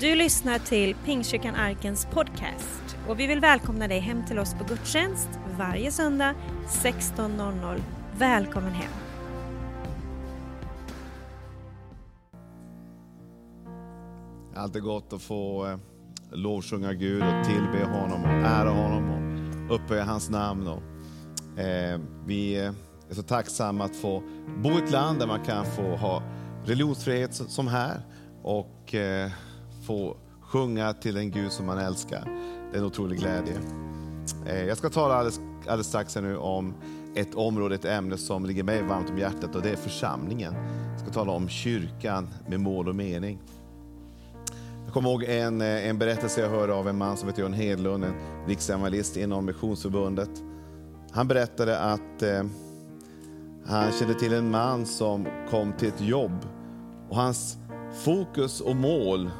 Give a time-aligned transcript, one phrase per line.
[0.00, 4.64] Du lyssnar till Pingstkyrkan Arkens podcast och vi vill välkomna dig hem till oss på
[4.64, 5.28] gudstjänst
[5.58, 6.34] varje söndag
[6.68, 7.80] 16.00.
[8.18, 8.92] Välkommen hem!
[14.56, 15.78] Alltid gott att få eh,
[16.32, 20.68] lovsjunga Gud och tillbe honom och ära honom och upphöja hans namn.
[20.68, 20.82] Och,
[21.60, 22.72] eh, vi eh,
[23.10, 24.22] är så tacksamma att få
[24.62, 26.22] bo i ett land där man kan få ha
[26.64, 28.00] religionsfrihet som här
[28.42, 29.30] och eh,
[29.88, 32.24] få sjunga till en Gud som man älskar.
[32.70, 33.54] Det är en otrolig glädje.
[34.46, 36.74] Eh, jag ska tala alldeles, alldeles strax här nu om
[37.14, 40.54] ett område, ett ämne som ligger mig varmt om hjärtat och det är församlingen.
[40.90, 43.38] Jag ska tala om kyrkan med mål och mening.
[44.84, 47.52] Jag kommer ihåg en, eh, en berättelse jag hörde av en man som heter John
[47.52, 48.14] Hedlund, en
[48.46, 50.30] riksevangelist inom Missionsförbundet.
[51.10, 52.42] Han berättade att eh,
[53.66, 56.46] han kände till en man som kom till ett jobb
[57.08, 57.58] och hans
[57.92, 59.30] fokus och mål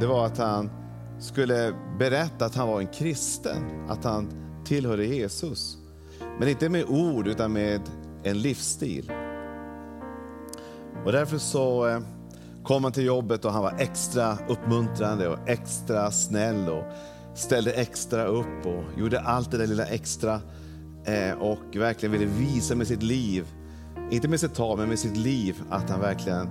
[0.00, 0.70] det var att han
[1.18, 4.28] skulle berätta att han var en kristen, att han
[4.64, 5.78] tillhörde Jesus.
[6.38, 7.80] Men inte med ord utan med
[8.22, 9.12] en livsstil.
[11.04, 12.00] Och därför så eh,
[12.62, 16.84] kom han till jobbet och han var extra uppmuntrande och extra snäll och
[17.34, 20.40] ställde extra upp och gjorde allt det där lilla extra
[21.04, 23.46] eh, och verkligen ville visa med sitt liv,
[24.10, 26.48] inte med sitt tal, men med sitt liv att han verkligen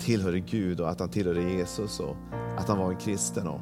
[0.00, 2.16] tillhörde Gud och att han tillhörde Jesus och
[2.58, 3.46] att han var en kristen.
[3.48, 3.60] Och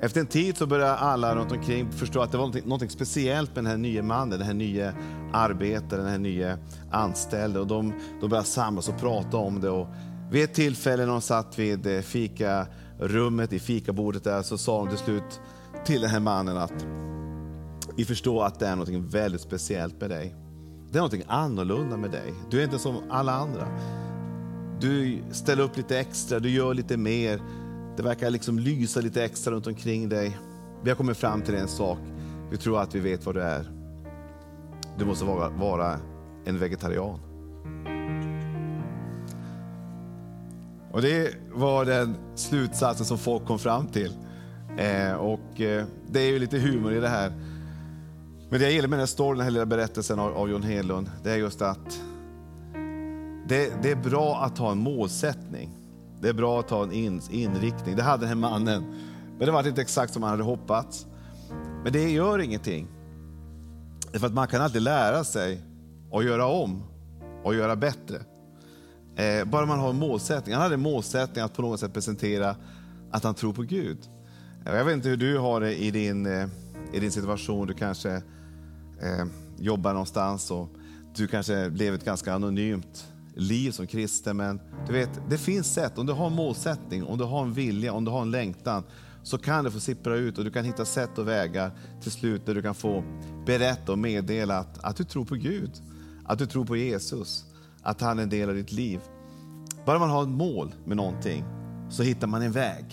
[0.00, 3.54] efter en tid så började alla runt omkring förstå att det var något, något speciellt
[3.54, 4.94] med den här nya mannen, den här nya
[5.32, 6.58] arbetaren, den här nya
[6.90, 7.60] anställde.
[7.60, 9.70] Och de, de började samlas och prata om det.
[9.70, 9.86] Och
[10.30, 14.88] vid ett tillfälle när de satt vid eh, fikarummet, i fikabordet där, så sa de
[14.88, 15.40] till slut
[15.84, 16.86] till den här mannen att
[17.96, 20.34] vi förstår att det är något väldigt speciellt med dig.
[20.90, 22.34] Det är något annorlunda med dig.
[22.50, 23.68] Du är inte som alla andra.
[24.84, 27.40] Du ställer upp lite extra, du gör lite mer.
[27.96, 30.38] Det verkar liksom lysa lite extra runt omkring dig.
[30.82, 31.98] Vi har kommit fram till en sak.
[32.50, 33.70] Vi tror att vi vet vad du är.
[34.98, 35.98] Du måste vara, vara
[36.44, 37.20] en vegetarian.
[40.92, 44.12] Och Det var den slutsatsen som folk kom fram till.
[44.78, 47.32] Eh, och eh, Det är ju lite humor i det här.
[48.50, 50.62] Men det jag gillar med den här storyn, den här lilla berättelsen av, av John
[50.62, 52.00] Hedlund, det är just att
[53.48, 55.70] det, det, är bra att ha en målsättning.
[56.20, 57.96] Det är bra att ha en in, inriktning.
[57.96, 58.84] Det hade den här mannen.
[59.38, 61.06] Men det var inte exakt som han hade hoppats.
[61.82, 62.88] Men det gör ingenting.
[64.12, 65.62] För att man kan alltid lära sig
[66.12, 66.82] att göra om
[67.44, 68.16] och göra bättre.
[69.16, 70.54] Eh, bara man har en målsättning.
[70.54, 72.56] Han hade en målsättning att på något sätt presentera
[73.10, 73.98] att han tror på Gud.
[74.66, 76.48] Eh, jag vet inte hur du har det i din, eh,
[76.92, 77.66] i din situation.
[77.66, 78.10] Du kanske
[79.02, 79.26] eh,
[79.58, 80.68] jobbar någonstans och
[81.16, 84.36] du kanske lever ett ganska anonymt liv som kristen.
[84.36, 85.98] Men du vet, det finns sätt.
[85.98, 88.84] Om du har en målsättning, om du har en vilja, om du har en längtan
[89.22, 91.70] så kan det få sippra ut och du kan hitta sätt och vägar
[92.02, 93.04] till slut där du kan få
[93.46, 95.70] berätta och meddela att, att du tror på Gud,
[96.24, 97.44] att du tror på Jesus,
[97.82, 99.00] att han är en del av ditt liv.
[99.86, 101.44] Bara man har ett mål med någonting
[101.90, 102.84] så hittar man en väg,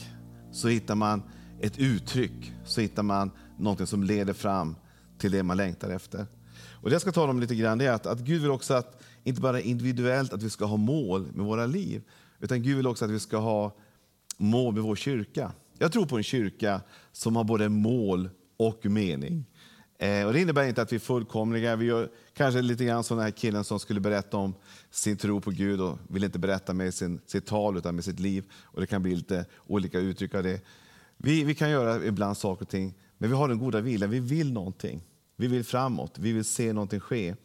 [0.51, 1.23] så hittar man
[1.59, 4.75] ett uttryck, så hittar man någonting som leder fram
[5.17, 6.25] till det man längtar efter.
[6.81, 9.00] Och Det jag ska tala om lite grann är att, att Gud vill också att
[9.23, 12.01] inte bara individuellt att vi ska ha mål med våra liv,
[12.39, 13.75] utan Gud vill också att vi ska ha
[14.37, 15.51] mål med vår kyrka.
[15.77, 19.45] Jag tror på en kyrka som har både mål och mening.
[20.01, 21.75] Eh, och Det innebär inte att vi är fullkomliga.
[21.75, 24.53] Vi gör kanske lite grann som den här killen som skulle berätta om
[24.91, 28.19] sin tro på Gud och vill inte berätta med sin, sitt tal utan med sitt
[28.19, 28.43] liv.
[28.53, 30.61] Och Det kan bli lite olika uttryck av det.
[31.17, 34.09] Vi, vi kan göra ibland saker och ting, men vi har den goda viljan.
[34.09, 35.03] Vi vill någonting.
[35.35, 36.17] Vi vill framåt.
[36.19, 37.35] Vi vill se någonting ske.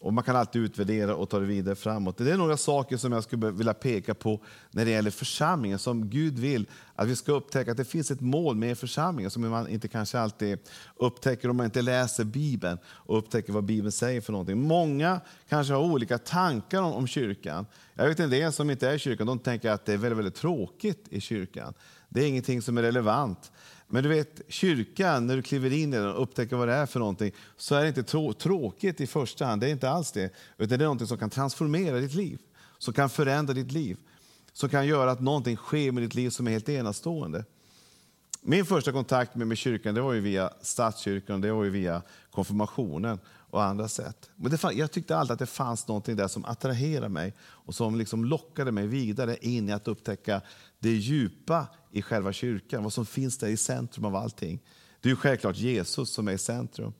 [0.00, 2.18] Och Man kan alltid utvärdera och ta det vidare framåt.
[2.18, 6.10] Det är några saker som jag skulle vilja peka på när det gäller församlingen, som
[6.10, 9.68] Gud vill att vi ska upptäcka att det finns ett mål med församlingen som man
[9.68, 10.58] inte kanske alltid
[10.96, 14.60] upptäcker om man inte läser Bibeln och upptäcker vad Bibeln säger för någonting.
[14.62, 17.66] Många kanske har olika tankar om, om kyrkan.
[17.94, 20.18] Jag vet en del som inte är i kyrkan, de tänker att det är väldigt,
[20.18, 21.74] väldigt tråkigt i kyrkan.
[22.08, 23.52] Det är ingenting som är relevant.
[23.88, 26.86] Men du vet, kyrkan, när du kliver in i den och upptäcker vad det är
[26.86, 29.60] för någonting, så är det inte trå tråkigt i första hand.
[29.60, 30.32] Det är inte alls det.
[30.58, 32.38] Utan det är någonting som kan transformera ditt liv,
[32.78, 33.96] som kan förändra ditt liv,
[34.52, 37.44] som kan göra att någonting sker med ditt liv som är helt enastående.
[38.42, 42.02] Min första kontakt med, med kyrkan det var ju via statskyrkan, det var ju via
[42.30, 43.18] konfirmationen
[43.50, 44.30] och andra sätt.
[44.36, 47.96] Men det, jag tyckte alltid att det fanns någonting där som attraherade mig och som
[47.96, 50.40] liksom lockade mig vidare in i att upptäcka
[50.78, 54.60] det djupa i själva kyrkan, vad som finns där i centrum av allting.
[55.00, 56.92] Det är ju självklart Jesus som är i centrum.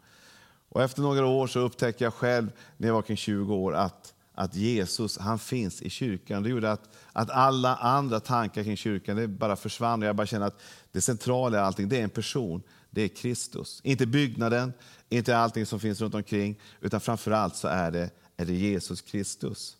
[0.69, 4.15] Och efter några år så upptäckte jag själv, när jag var kring 20 år, att,
[4.35, 6.43] att Jesus han finns i kyrkan.
[6.43, 10.03] Det gjorde att, att alla andra tankar kring kyrkan det bara försvann.
[10.03, 10.61] Jag bara kände att
[10.93, 13.81] det centrala i allting det är en person, det är Kristus.
[13.85, 14.73] Inte byggnaden,
[15.09, 19.01] inte allting som finns runt omkring, utan framför allt så är det, är det Jesus
[19.01, 19.77] Kristus.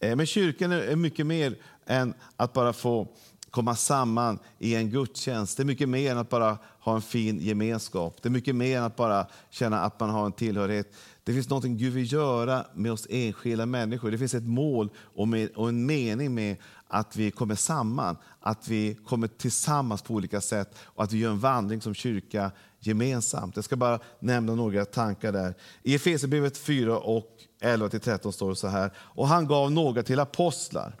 [0.00, 3.08] Eh, men kyrkan är mycket mer än att bara få
[3.50, 5.56] komma samman i en gudstjänst.
[5.56, 8.22] Det är mycket mer än att bara ha en fin gemenskap.
[8.22, 10.94] Det är mycket mer än att bara känna att man har en tillhörighet.
[11.24, 14.10] Det finns något Gud vill göra med oss enskilda människor.
[14.10, 16.56] Det finns ett mål och, med, och en mening med
[16.88, 21.30] att vi kommer samman, att vi kommer tillsammans på olika sätt och att vi gör
[21.30, 22.50] en vandring som kyrka
[22.80, 23.56] gemensamt.
[23.56, 25.54] Jag ska bara nämna några tankar där.
[25.82, 28.90] I Efesierbrevet 4 och 11-13 står det så här.
[28.98, 30.96] Och han gav några till apostlar,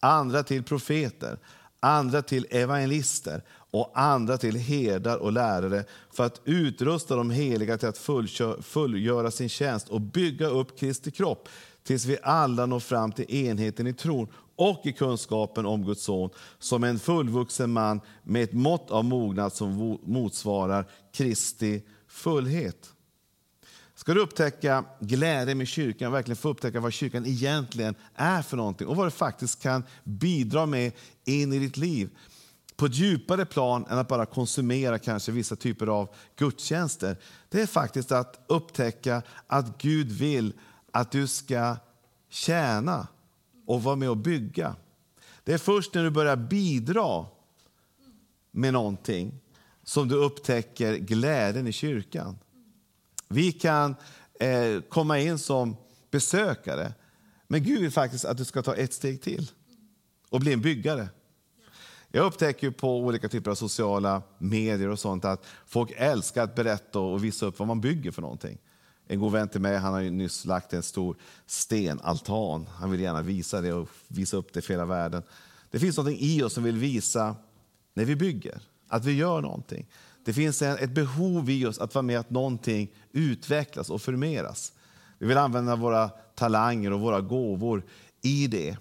[0.00, 1.38] andra till profeter,
[1.80, 7.88] andra till evangelister och andra till herdar och lärare för att utrusta de heliga till
[7.88, 7.98] att
[8.62, 11.48] fullgöra sin tjänst och bygga upp Kristi kropp
[11.84, 16.30] tills vi alla når fram till enheten i tron och i kunskapen om Guds son
[16.58, 22.92] som en fullvuxen man med ett mått av mognad som motsvarar Kristi fullhet.
[23.94, 28.86] Ska du upptäcka glädje med kyrkan, verkligen få upptäcka vad kyrkan egentligen är för någonting
[28.86, 30.92] och vad det faktiskt kan bidra med
[31.24, 32.10] in i ditt liv
[32.76, 37.16] på ett djupare plan än att bara konsumera kanske vissa typer av gudstjänster.
[37.48, 40.52] Det är faktiskt att upptäcka att Gud vill
[40.92, 41.76] att du ska
[42.28, 43.08] tjäna
[43.66, 44.76] och vara med och bygga.
[45.44, 47.26] Det är först när du börjar bidra
[48.50, 49.40] med någonting
[49.82, 52.38] som du upptäcker glädjen i kyrkan.
[53.28, 53.96] Vi kan
[54.40, 55.76] eh, komma in som
[56.10, 56.92] besökare,
[57.46, 59.50] men Gud vill faktiskt att du ska ta ett steg till
[60.28, 61.08] och bli en byggare.
[62.08, 66.98] Jag upptäcker på olika typer av sociala medier och sånt att folk älskar att berätta
[66.98, 68.58] och visa upp vad man bygger för någonting.
[69.10, 71.16] En god vän till mig han har nyss lagt en stor
[71.46, 72.66] stenaltan.
[72.72, 75.22] Han vill gärna visa det och visa upp det för hela världen.
[75.70, 77.36] Det finns något i oss som vill visa
[77.94, 79.86] när vi bygger, att vi gör någonting.
[80.24, 84.72] Det finns ett behov i oss att vara med att någonting utvecklas och förmeras.
[85.18, 87.82] Vi vill använda våra talanger och våra gåvor
[88.22, 88.76] i det.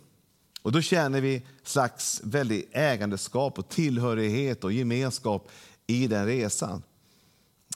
[0.62, 5.52] Och Då känner vi slags väldigt ägandeskap, och tillhörighet och gemenskap
[5.88, 6.82] i den resan.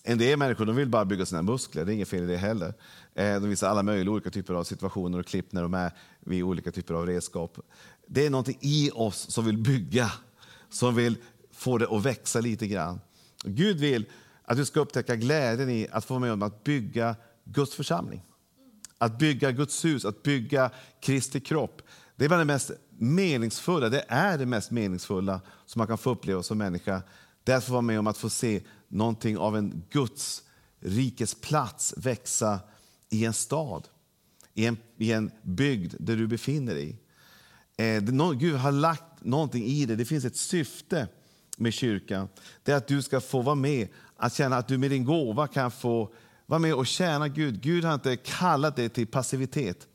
[0.05, 2.38] En del människor de vill bara bygga sina muskler, det är inget fel i det
[2.38, 2.73] heller.
[3.13, 6.44] Eh, de visar alla möjliga olika typer av situationer och klipp när de är vid
[6.44, 7.59] olika typer av redskap.
[8.07, 10.11] Det är någonting i oss som vill bygga,
[10.69, 11.17] som vill
[11.51, 13.00] få det att växa lite grann.
[13.44, 14.05] Gud vill
[14.45, 18.21] att du ska upptäcka glädjen i att få vara med om att bygga Guds församling.
[18.97, 20.71] Att bygga Guds hus, att bygga
[21.01, 21.81] Kristi kropp.
[22.15, 26.11] Det är bland det mest meningsfulla, det är det mest meningsfulla som man kan få
[26.11, 27.01] uppleva som människa.
[27.43, 30.43] Det är att få vara med om att få se någonting av en Guds
[30.79, 32.59] rikes plats växa
[33.09, 33.87] i en stad,
[34.53, 36.99] i en, i en bygd där du befinner dig.
[37.77, 41.07] Eh, Gud har lagt någonting i det, det finns ett syfte
[41.57, 42.27] med kyrkan.
[42.63, 43.87] Det är att du ska få vara med,
[44.17, 46.13] att känna att du med din gåva kan få
[46.45, 47.61] vara med och tjäna Gud.
[47.61, 49.87] Gud har inte kallat dig till passivitet.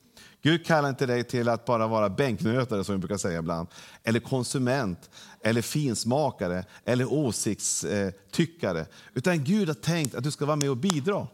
[0.48, 3.68] Gud kallar inte dig till att bara vara bänknötare, som vi brukar säga ibland,
[4.04, 5.10] eller konsument,
[5.42, 8.86] eller finsmakare, eller åsiktstyckare.
[9.14, 11.26] Utan Gud har tänkt att du ska vara med och bidra.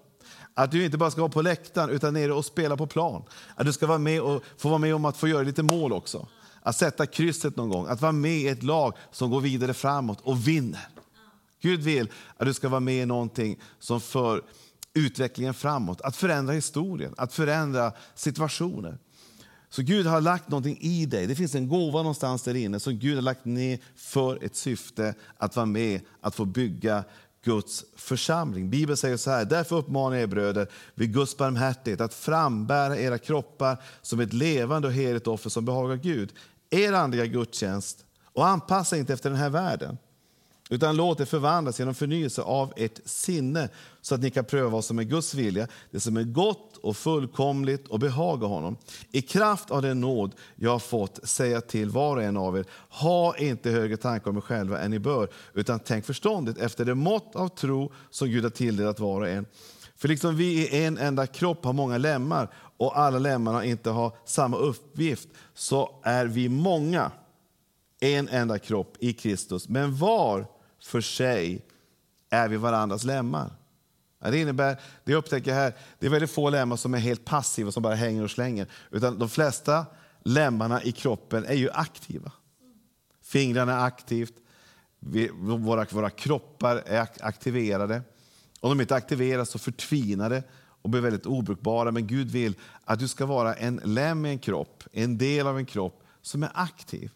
[0.55, 3.23] Att du inte bara ska vara på läktaren, utan nere och spela på plan.
[3.55, 5.93] Att du ska vara med och få vara med om att få göra lite mål
[5.93, 6.29] också.
[6.63, 10.21] Att sätta krysset någon gång, att vara med i ett lag som går vidare framåt
[10.23, 10.89] och vinner.
[11.63, 14.43] Gud vill att du ska vara med i någonting som för
[14.95, 18.99] utvecklingen framåt, att förändra historien, att förändra situationer.
[19.69, 21.27] Så Gud har lagt någonting i dig.
[21.27, 25.15] Det finns en gåva någonstans där inne som Gud har lagt ner för ett syfte
[25.37, 27.05] att vara med, att få bygga
[27.45, 28.71] Guds församling.
[28.71, 33.19] Bibeln säger så här, därför uppmanar jag er bröder vid Guds barmhärtighet att frambära era
[33.19, 36.33] kroppar som ett levande och heligt offer som behagar Gud.
[36.71, 39.99] Er andliga gudstjänst och anpassa inte efter den här världen
[40.71, 43.69] utan låt det förvandlas genom förnyelse av ert sinne
[44.01, 46.97] så att ni kan pröva vad som är Guds vilja, det som är gott och
[46.97, 48.77] fullkomligt och behaga honom.
[49.11, 52.65] I kraft av den nåd jag har fått säga till var och en av er,
[52.89, 56.95] ha inte högre tankar om er själva än ni bör, utan tänk förståndigt efter det
[56.95, 59.47] mått av tro som Gud har tilldelat var och en.
[59.97, 64.17] För liksom vi i en enda kropp har många lemmar och alla lemmarna inte har
[64.25, 67.11] samma uppgift, så är vi många
[68.01, 70.47] en enda kropp i Kristus, men var
[70.85, 71.63] för sig
[72.31, 73.51] är vi varandras lemmar.
[74.19, 77.73] Det innebär, det jag upptäcker här, det är väldigt få lemmar som är helt passiva,
[77.73, 78.67] som bara hänger och slänger.
[78.91, 79.87] Utan de flesta
[80.23, 82.33] lemmarna i kroppen är ju aktiva.
[83.23, 84.35] Fingrarna är aktivt,
[84.99, 88.03] vi, våra, våra kroppar är aktiverade.
[88.61, 90.43] Om de inte aktiveras så förtvinar det
[90.83, 91.93] och blir väldigt obrukbara.
[91.93, 95.59] Men Gud vill att du ska vara en lem i en kropp, en del av
[95.59, 97.11] en kropp som är aktiv.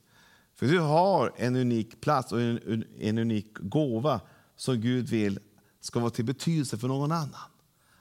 [0.59, 4.21] För du har en unik plats och en, en unik gåva
[4.57, 5.39] som Gud vill
[5.81, 7.51] ska vara till betydelse för någon annan.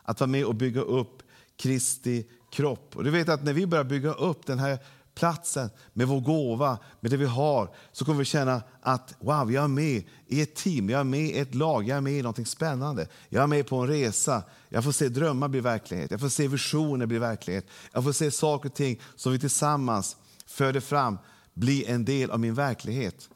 [0.03, 1.23] Att vara med och bygga upp
[1.55, 2.95] Kristi kropp.
[2.95, 4.79] Och du vet att när vi börjar bygga upp den här
[5.15, 9.63] platsen med vår gåva, med det vi har, så kommer vi känna att wow, jag
[9.63, 12.21] är med i ett team, jag är med i ett lag, jag är med i
[12.21, 13.07] något spännande.
[13.29, 14.43] Jag är med på en resa.
[14.69, 17.67] Jag får se drömmar bli verklighet, jag får se visioner bli verklighet.
[17.93, 21.17] Jag får se saker och ting som vi tillsammans föder fram
[21.57, 23.29] bli en del av min verklighet.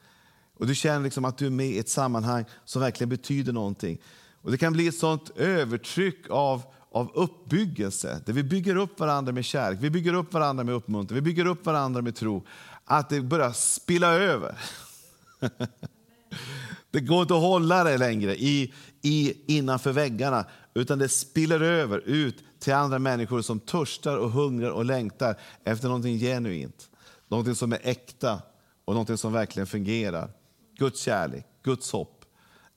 [0.58, 4.01] Och Du känner liksom att du är med i ett sammanhang som verkligen betyder någonting.
[4.42, 6.62] Och Det kan bli ett sånt övertryck av,
[6.92, 11.16] av uppbyggelse, där vi bygger upp varandra med kärlek, vi bygger upp varandra med uppmuntran,
[11.16, 12.46] vi bygger upp varandra med tro,
[12.86, 14.58] att det börjar spilla över.
[16.92, 21.98] det går inte att hålla det längre i, i, innanför väggarna, utan det spiller över
[21.98, 26.90] ut till andra människor som törstar och hungrar och längtar efter någonting genuint,
[27.32, 28.42] någonting som är äkta
[28.86, 30.32] och någonting som verkligen fungerar.
[30.78, 32.26] Guds kärlek, Guds hopp.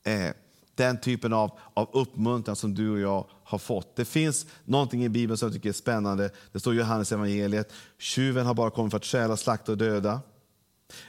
[0.02, 0.30] Eh,
[0.75, 3.96] den typen av, av uppmuntran som du och jag har fått.
[3.96, 6.30] Det finns någonting i Bibeln som jag tycker är spännande.
[6.52, 7.73] Det står i Johannes evangeliet.
[7.99, 10.20] Tjuven har bara kommit för att stjäla, slakta och döda.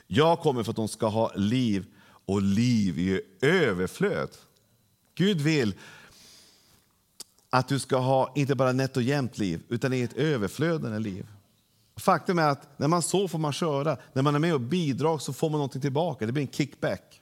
[0.07, 1.85] Jag kommer för att de ska ha liv
[2.25, 4.29] och liv i överflöd.
[5.15, 5.73] Gud vill
[7.49, 11.25] att du ska ha inte bara nätt och jämnt liv, utan i ett överflödande liv.
[11.97, 13.97] Faktum är att när man så får man köra.
[14.13, 16.25] När man är med och bidrar så får man någonting tillbaka.
[16.25, 17.21] Det blir en kickback.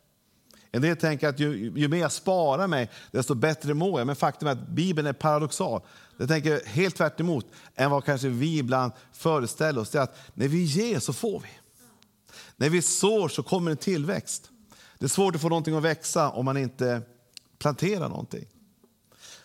[0.72, 4.08] En del tänker att ju, ju mer jag sparar mig, desto bättre mår jag.
[4.08, 5.82] Men faktum är att Bibeln är paradoxal.
[6.18, 9.90] Det tänker helt tvärt emot än vad kanske vi ibland föreställer oss.
[9.90, 11.50] Det är att när vi ger så får vi.
[12.56, 14.50] När vi sår så kommer en tillväxt.
[15.00, 17.02] Det är svårt att få någonting att växa om man inte
[17.60, 18.46] planterar någonting.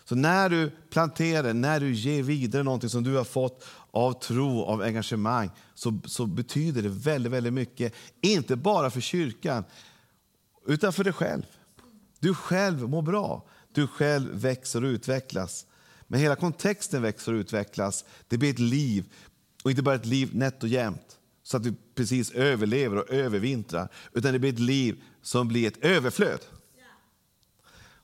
[0.08, 4.64] Så när du planterar, när du ger vidare någonting som du har fått av tro,
[4.64, 7.94] av engagemang, så, så betyder det väldigt, väldigt mycket.
[8.20, 9.64] Inte bara för kyrkan,
[10.66, 11.42] utan för dig själv.
[12.20, 13.46] Du själv mår bra.
[13.72, 15.66] Du själv växer och utvecklas.
[16.06, 18.04] Men hela kontexten växer och utvecklas.
[18.28, 19.12] Det blir ett liv,
[19.64, 23.88] och inte bara ett liv nätt och jämnt så att du precis överlever och övervintrar,
[24.12, 26.40] utan det blir ett liv som blir ett överflöd.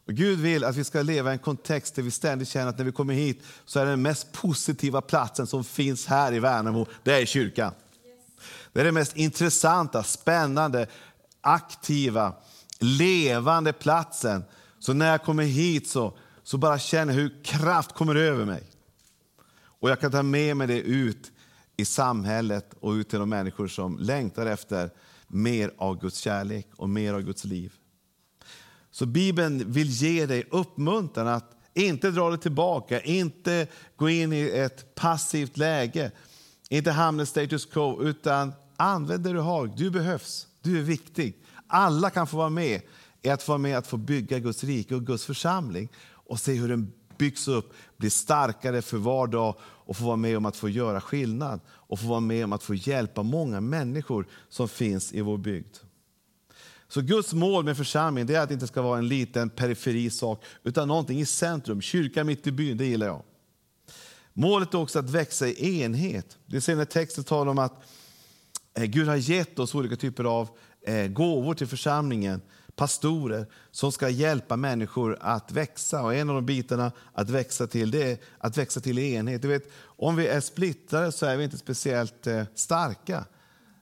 [0.07, 2.79] Och Gud vill att vi ska leva i en kontext där vi ständigt känner att
[2.79, 6.87] när vi kommer hit så är den mest positiva platsen som finns här i Värnamo,
[7.03, 7.73] det är kyrkan.
[8.73, 10.87] Det är den mest intressanta, spännande,
[11.41, 12.35] aktiva,
[12.79, 14.45] levande platsen.
[14.79, 18.63] Så när jag kommer hit så, så bara känner jag hur kraft kommer över mig.
[19.81, 21.33] Och jag kan ta med mig det ut
[21.77, 24.91] i samhället och ut till de människor som längtar efter
[25.27, 27.73] mer av Guds kärlek och mer av Guds liv.
[28.95, 34.43] Så Bibeln vill ge dig uppmuntran att inte dra dig tillbaka, inte gå in i
[34.43, 36.11] ett passivt läge,
[36.69, 39.67] inte hamna i status quo, utan använd det du har.
[39.77, 41.37] Du behövs, du är viktig.
[41.67, 42.81] Alla kan få vara med
[43.23, 46.55] i att få vara med att få bygga Guds rike och Guds församling och se
[46.55, 50.57] hur den byggs upp, blir starkare för var dag och få vara med om att
[50.57, 55.13] få göra skillnad och få vara med om att få hjälpa många människor som finns
[55.13, 55.77] i vår bygd.
[56.89, 60.45] Så Guds mål med församlingen är att det inte ska vara en liten periferi sak
[60.63, 63.23] utan någonting i centrum, kyrka mitt i byn, det gillar jag.
[64.33, 66.39] Målet är också att växa i enhet.
[66.47, 67.83] Det ser när texten talar om att
[68.75, 70.49] eh, Gud har gett oss olika typer av
[70.87, 72.43] eh, gåvor till församlingen,
[72.77, 76.03] pastorer som ska hjälpa människor att växa.
[76.03, 79.43] Och en av de bitarna att växa till det är att växa till enhet.
[79.43, 83.25] Du vet, om vi är splittrade så är vi inte speciellt eh, starka.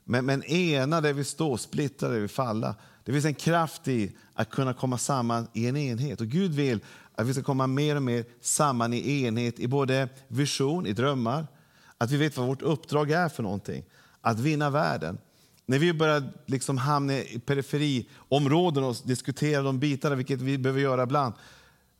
[0.04, 2.74] Men, men ena där vi står, splittrade vi falla.
[3.04, 6.20] Det finns en kraft i att kunna komma samman i en enhet.
[6.20, 6.80] Och Gud vill
[7.14, 11.46] att vi ska komma mer och mer samman i enhet i både vision, i drömmar,
[11.98, 13.84] att vi vet vad vårt uppdrag är för någonting.
[14.20, 15.18] Att vinna världen.
[15.66, 21.02] När vi börjar liksom hamna i periferiområden och diskutera de bitarna, vilket vi behöver göra
[21.02, 21.34] ibland,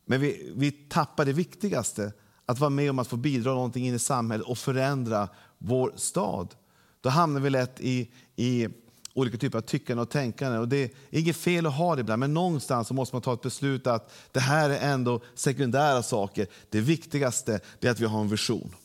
[0.05, 2.13] men vi, vi tappar det viktigaste,
[2.45, 6.55] att vara med om att få bidra någonting in i samhället och förändra vår stad.
[7.01, 8.67] Då hamnar vi lätt i, i
[9.13, 10.57] olika typer av tyckande och tänkande.
[10.57, 13.41] Och det är inget fel att ha det ibland, men någonstans måste man ta ett
[13.41, 16.47] beslut att det här är ändå sekundära saker.
[16.69, 18.75] Det viktigaste är att vi har en vision.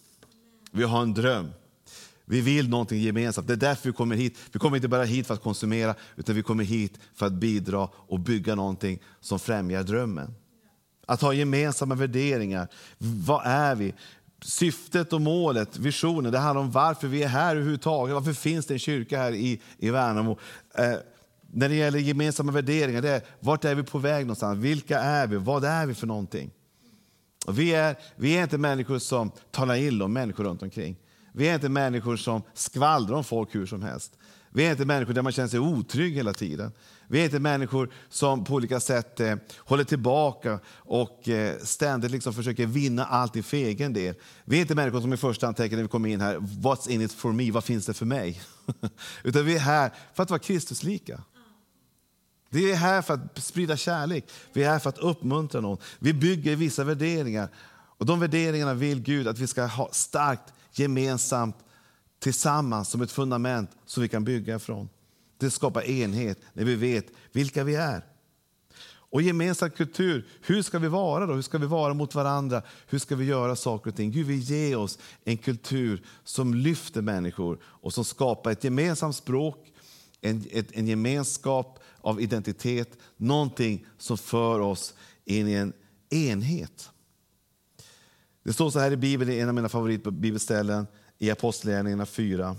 [0.70, 1.50] Vi har en dröm.
[2.24, 3.46] Vi vill någonting gemensamt.
[3.46, 4.38] Det är därför vi kommer hit.
[4.52, 7.88] Vi kommer inte bara hit för att konsumera, utan vi kommer hit för att bidra
[7.94, 10.34] och bygga någonting som främjar drömmen.
[11.06, 12.68] Att ha gemensamma värderingar.
[12.98, 13.94] Vad är vi?
[14.42, 18.14] Syftet och målet, visionen, det handlar om varför vi är här överhuvudtaget.
[18.14, 20.38] Varför finns det en kyrka här i, i Värnamo?
[20.74, 20.94] Eh,
[21.52, 24.58] när det gäller gemensamma värderingar, det är vart är vi på väg någonstans?
[24.58, 25.36] Vilka är vi?
[25.36, 26.50] Vad är vi för någonting?
[27.46, 30.96] Och vi, är, vi är inte människor som talar illa om människor runt omkring.
[31.38, 34.18] Vi är inte människor som skvallrar om folk hur som helst.
[34.50, 36.72] Vi är inte människor där man känner sig otrygg hela tiden.
[37.08, 42.34] Vi är inte människor som på olika sätt eh, håller tillbaka och eh, ständigt liksom
[42.34, 44.14] försöker vinna allt för egen del.
[44.44, 46.90] Vi är inte människor som i första hand tänker när vi kommer in här, what's
[46.90, 48.40] in it for me, vad finns det för mig?
[49.22, 51.22] Utan vi är här för att vara Kristuslika.
[52.50, 55.78] Vi är här för att sprida kärlek, vi är här för att uppmuntra någon.
[55.98, 57.48] Vi bygger vissa värderingar
[57.98, 61.56] och de värderingarna vill Gud att vi ska ha starkt gemensamt
[62.18, 64.88] tillsammans som ett fundament som vi kan bygga ifrån.
[65.38, 68.04] Det skapar enhet när vi vet vilka vi är.
[69.10, 71.34] Och gemensam kultur, hur ska vi vara då?
[71.34, 72.62] Hur ska vi vara mot varandra?
[72.86, 74.10] Hur ska vi göra saker och ting?
[74.10, 79.72] Gud vill ge oss en kultur som lyfter människor och som skapar ett gemensamt språk,
[80.20, 84.94] en, ett, en gemenskap av identitet, någonting som för oss
[85.24, 85.72] in i en
[86.10, 86.90] enhet.
[88.48, 90.86] Det står så här i Bibeln, i en av mina favoritbibelställen,
[91.18, 92.56] i Apostlagärningarna 4.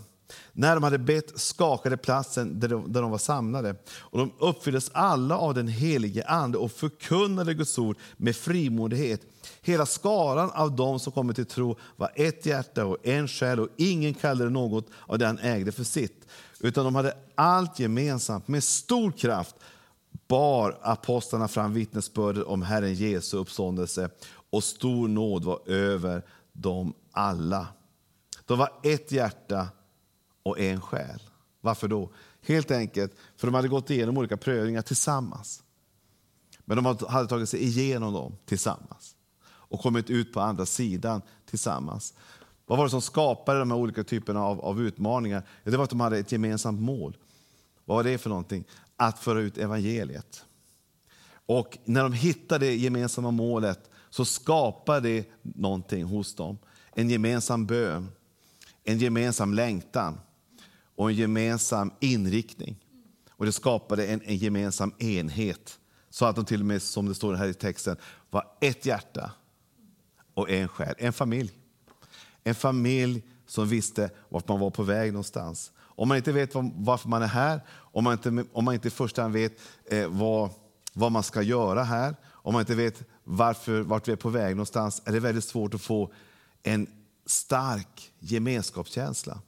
[0.54, 4.92] När de hade bett skakade platsen där de, där de var samlade och de uppfylldes
[4.94, 9.22] alla av den helige Ande och förkunnade Guds ord med frimodighet.
[9.62, 13.70] Hela skaran av dem som kommit till tro var ett hjärta och en själ och
[13.78, 16.28] ingen kallade något av det han ägde för sitt
[16.60, 18.48] utan de hade allt gemensamt.
[18.48, 19.56] Med stor kraft
[20.28, 24.10] bar apostlarna fram vittnesbördet om Herren Jesu uppståndelse
[24.50, 27.68] och stor nåd var över dem alla.
[28.46, 29.68] De var ett hjärta
[30.44, 31.22] och en själ.
[31.62, 32.10] Varför då?
[32.42, 35.64] Helt enkelt för de hade gått igenom olika prövningar tillsammans.
[36.66, 39.16] Men de hade tagit sig igenom dem tillsammans
[39.46, 42.14] och kommit ut på andra sidan tillsammans.
[42.66, 45.44] Vad var det som skapade de här olika typerna av, av utmaningar?
[45.64, 47.18] Det var att de hade ett gemensamt mål.
[47.86, 48.64] Vad var det för någonting?
[48.96, 50.46] Att föra ut evangeliet.
[51.46, 56.58] Och när de hittade det gemensamma målet så skapade det någonting hos dem.
[56.94, 58.10] En gemensam bön,
[58.84, 60.20] en gemensam längtan
[60.96, 62.76] och en gemensam inriktning.
[63.30, 65.80] Och det skapade en, en gemensam enhet.
[66.10, 67.98] Så att de till och med, som det står här i texten,
[68.30, 69.32] var ett hjärta
[70.34, 71.52] och en själ, en familj.
[72.44, 75.72] En familj som visste vart man var på väg någonstans.
[75.78, 78.92] Om man inte vet varför man är här, om man inte, om man inte i
[78.92, 80.50] första hand vet eh, vad,
[80.94, 84.56] vad man ska göra här, om man inte vet varför, vart vi är på väg
[84.56, 86.14] någonstans, är det väldigt svårt att få
[86.64, 86.88] en
[87.26, 89.42] stark gemenskapskänsla.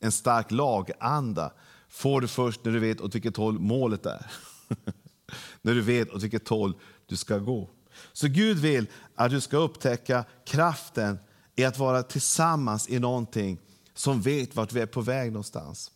[0.00, 1.52] En stark laganda
[1.88, 4.26] får du först när du vet åt vilket håll målet är.
[5.62, 6.74] när du vet åt vilket håll
[7.06, 7.70] du ska gå.
[8.12, 11.18] Så Gud vill att du ska upptäcka kraften
[11.56, 13.58] i att vara tillsammans i någonting
[13.94, 15.90] som vet vart vi är på väg någonstans.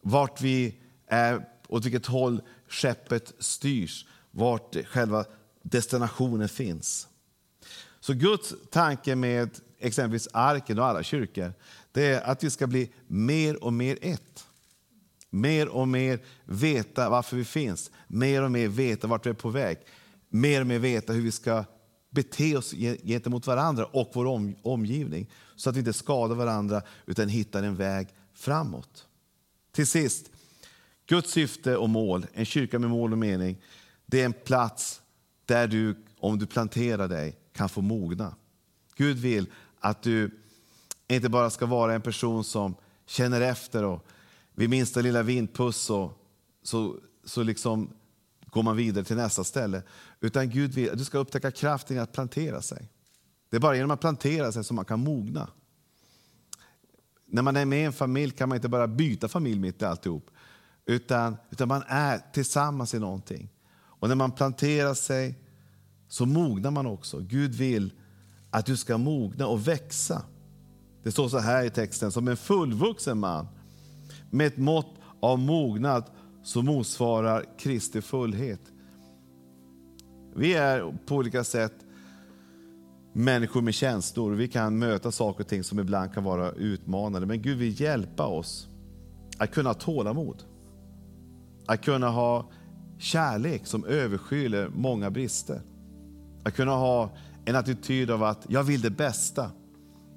[0.00, 5.24] Vart vi är, åt vilket håll skeppet styrs, vart själva
[5.64, 7.08] destinationen finns.
[8.00, 11.52] Så Guds tanke med exempelvis arken och alla kyrkor,
[11.92, 14.46] det är att vi ska bli mer och mer ett.
[15.30, 19.48] Mer och mer veta varför vi finns, mer och mer veta vart vi är på
[19.48, 19.78] väg.
[20.28, 21.64] Mer och mer veta hur vi ska
[22.10, 27.62] bete oss gentemot varandra och vår omgivning så att vi inte skadar varandra utan hittar
[27.62, 29.06] en väg framåt.
[29.72, 30.30] Till sist,
[31.06, 33.62] Guds syfte och mål, en kyrka med mål och mening,
[34.06, 35.00] det är en plats
[35.46, 38.34] där du, om du planterar dig, kan få mogna.
[38.96, 39.46] Gud vill
[39.80, 40.30] att du
[41.08, 42.74] inte bara ska vara en person som
[43.06, 44.06] känner efter och
[44.54, 46.12] vid minsta lilla vindpuss och,
[46.62, 47.90] så, så liksom
[48.46, 49.82] går man vidare till nästa ställe.
[50.20, 52.88] Utan Gud vill att du ska upptäcka kraften i att plantera sig.
[53.50, 55.48] Det är bara genom att plantera sig som man kan mogna.
[57.26, 59.84] När man är med i en familj kan man inte bara byta familj mitt i
[59.84, 60.30] alltihop.
[60.86, 63.48] Utan, utan man är tillsammans i någonting.
[64.04, 65.38] Och när man planterar sig
[66.08, 67.20] så mognar man också.
[67.20, 67.92] Gud vill
[68.50, 70.22] att du ska mogna och växa.
[71.02, 73.46] Det står så här i texten, som en fullvuxen man
[74.30, 76.04] med ett mått av mognad
[76.42, 78.60] som motsvarar Kristi fullhet.
[80.36, 81.74] Vi är på olika sätt
[83.12, 84.32] människor med känslor.
[84.32, 87.26] Vi kan möta saker och ting som ibland kan vara utmanande.
[87.26, 88.68] Men Gud vill hjälpa oss
[89.38, 90.42] att kunna ha tålamod.
[91.66, 92.50] Att kunna ha
[92.98, 95.60] kärlek som överskyler många brister.
[96.44, 97.10] Att kunna ha
[97.44, 99.50] en attityd av att jag vill det bästa.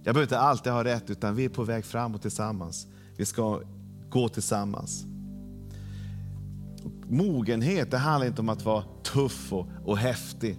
[0.04, 2.88] Jag behöver inte alltid ha rätt, utan vi är på väg framåt tillsammans.
[3.18, 3.62] Vi ska
[4.10, 5.06] gå tillsammans.
[7.10, 10.58] Mogenhet det handlar inte om att vara tuff och, och häftig.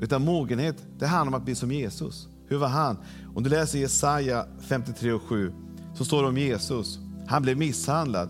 [0.00, 2.28] Utan mogenhet det handlar om att bli som Jesus.
[2.46, 2.96] Hur var han?
[3.34, 5.52] Om du läser Jesaja 53 och 7
[5.94, 6.98] så står det om Jesus.
[7.26, 8.28] Han blev misshandlad,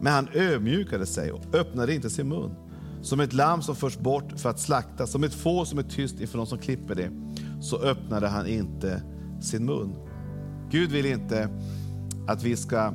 [0.00, 2.54] men han ödmjukade sig och öppnade inte sin mun.
[3.02, 6.20] Som ett lamm som förs bort för att slaktas, som ett får som är tyst
[6.20, 7.10] inför någon som klipper det.
[7.60, 9.02] så öppnade han inte
[9.40, 9.94] sin mun.
[10.70, 11.48] Gud vill inte
[12.28, 12.92] att vi ska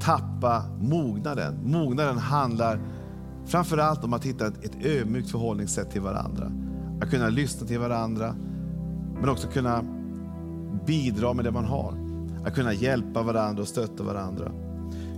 [0.00, 1.58] tappa mognaden.
[1.62, 2.80] Mognaden handlar
[3.46, 6.52] framförallt om att hitta ett ödmjukt förhållningssätt till varandra.
[7.02, 8.34] Att kunna lyssna till varandra,
[9.20, 9.84] men också kunna
[10.86, 11.94] bidra med det man har.
[12.46, 14.52] Att kunna hjälpa varandra och stötta varandra.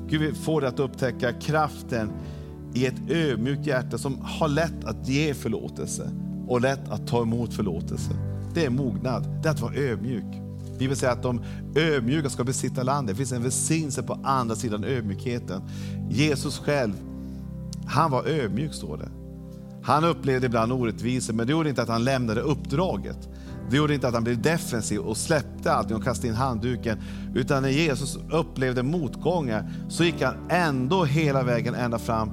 [0.09, 2.12] Gud vill få dig att upptäcka kraften
[2.77, 6.11] i ett ödmjukt hjärta som har lätt att ge förlåtelse
[6.49, 8.11] och lätt att ta emot förlåtelse.
[8.55, 10.25] Det är mognad, det är att vara ödmjuk.
[10.79, 11.41] Bibeln säger att de
[11.77, 13.15] ödmjuka ska besitta landet.
[13.15, 15.62] Det finns en välsignelse på andra sidan ödmjukheten.
[16.11, 16.93] Jesus själv,
[17.87, 19.09] han var ödmjuk står det.
[19.83, 23.29] Han upplevde ibland orättvisor, men det gjorde inte att han lämnade uppdraget.
[23.71, 26.99] Det gjorde inte att han blev defensiv och släppte allting och kastade in handduken.
[27.35, 32.31] Utan när Jesus upplevde motgångar så gick han ändå hela vägen ända fram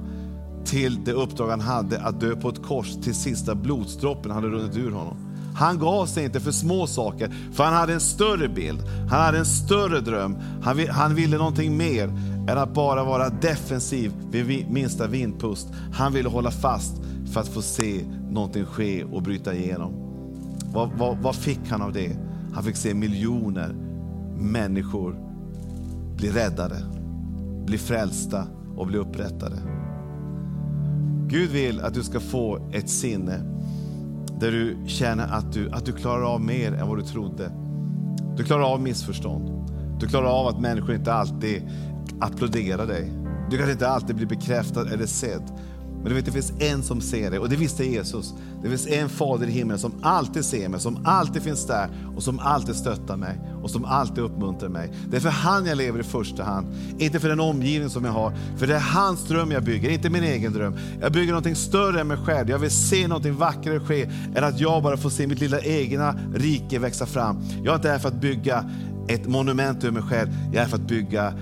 [0.64, 4.76] till det uppdrag han hade att dö på ett kors till sista blodsdroppen hade runnit
[4.76, 5.16] ur honom.
[5.54, 8.80] Han gav sig inte för små saker, för han hade en större bild.
[9.10, 10.36] Han hade en större dröm.
[10.62, 12.08] Han, han ville någonting mer
[12.48, 15.68] än att bara vara defensiv vid minsta vindpust.
[15.92, 16.92] Han ville hålla fast
[17.32, 18.00] för att få se
[18.30, 19.92] någonting ske och bryta igenom.
[20.72, 22.16] Vad, vad, vad fick han av det?
[22.54, 23.74] Han fick se miljoner
[24.38, 25.16] människor
[26.16, 26.76] bli räddade,
[27.66, 28.46] bli frälsta
[28.76, 29.56] och bli upprättade.
[31.28, 33.40] Gud vill att du ska få ett sinne
[34.40, 37.50] där du känner att du, att du klarar av mer än vad du trodde.
[38.36, 39.70] Du klarar av missförstånd.
[40.00, 41.62] Du klarar av att människor inte alltid
[42.20, 43.12] applåderar dig.
[43.50, 45.42] Du kanske inte alltid blir bekräftad eller sedd.
[46.04, 48.34] Men du vet, det finns en som ser dig och det visste Jesus.
[48.62, 52.22] Det finns en fader i himlen som alltid ser mig, som alltid finns där och
[52.22, 54.92] som alltid stöttar mig och som alltid uppmuntrar mig.
[55.10, 56.66] Det är för han jag lever i första hand,
[56.98, 58.32] inte för den omgivning som jag har.
[58.56, 60.76] För det är hans dröm jag bygger, inte min egen dröm.
[61.00, 62.50] Jag bygger någonting större än mig själv.
[62.50, 66.18] Jag vill se någonting vackrare ske än att jag bara får se mitt lilla egna
[66.34, 67.42] rike växa fram.
[67.64, 68.70] Jag är inte här för att bygga
[69.08, 70.28] ett monument över mig själv.
[70.46, 71.34] Jag är här för att bygga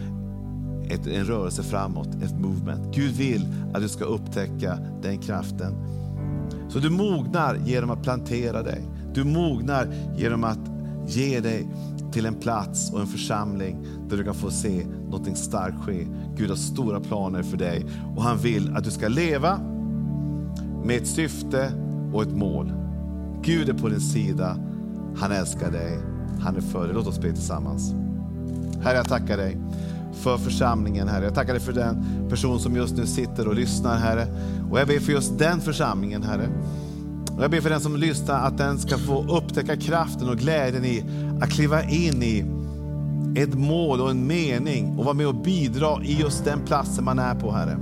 [0.92, 2.94] ett, en rörelse framåt, ett movement.
[2.94, 5.74] Gud vill att du ska upptäcka den kraften.
[6.68, 8.83] Så du mognar genom att plantera dig.
[9.14, 10.59] Du mognar genom att
[11.07, 11.68] ge dig
[12.12, 16.07] till en plats och en församling där du kan få se något starkt ske.
[16.37, 19.61] Gud har stora planer för dig och han vill att du ska leva
[20.85, 21.72] med ett syfte
[22.12, 22.72] och ett mål.
[23.42, 24.57] Gud är på din sida.
[25.16, 25.98] Han älskar dig.
[26.40, 26.94] Han är för dig.
[26.94, 27.94] Låt oss be tillsammans.
[28.83, 29.59] Herre, jag tackar dig
[30.12, 31.25] för församlingen, Herre.
[31.25, 34.27] Jag tackar dig för den person som just nu sitter och lyssnar, Herre.
[34.70, 36.48] Och jag ber för just den församlingen, Herre.
[37.37, 40.85] Och jag ber för den som lyssnar att den ska få upptäcka kraften och glädjen
[40.85, 41.05] i
[41.40, 42.44] att kliva in i
[43.37, 47.18] ett mål och en mening och vara med och bidra i just den platsen man
[47.18, 47.77] är på, Herre.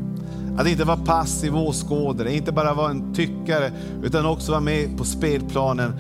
[0.59, 5.05] Att inte vara passiv åskådare, inte bara vara en tyckare, utan också vara med på
[5.05, 5.93] spelplanen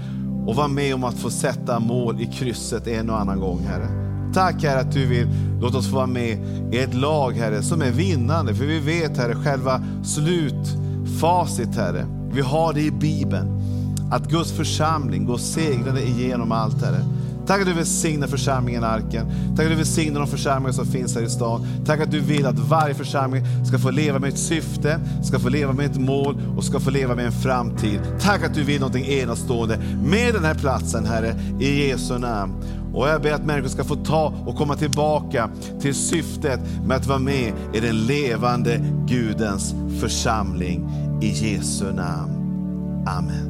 [0.46, 4.09] och vara med om att få sätta mål i krysset en och annan gång, Herre.
[4.34, 5.28] Tack Herre att du vill
[5.60, 6.38] låta oss få vara med
[6.72, 8.54] i ett lag Herre som är vinnande.
[8.54, 12.06] För vi vet Herre själva slutfacit Herre.
[12.32, 13.60] Vi har det i Bibeln.
[14.12, 17.04] Att Guds församling går segrande igenom allt Herre.
[17.50, 19.26] Tack att du välsignar församlingen Arken.
[19.56, 21.66] Tack att du välsignar de församlingar som finns här i stan.
[21.86, 25.48] Tack att du vill att varje församling ska få leva med ett syfte, ska få
[25.48, 28.00] leva med ett mål och ska få leva med en framtid.
[28.20, 32.52] Tack att du vill någonting enastående med den här platsen Herre, i Jesu namn.
[32.94, 37.06] Och jag ber att människor ska få ta och komma tillbaka till syftet med att
[37.06, 40.88] vara med i den levande Gudens församling.
[41.22, 42.32] I Jesu namn.
[43.06, 43.49] Amen.